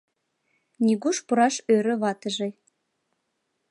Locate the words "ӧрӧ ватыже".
1.75-2.47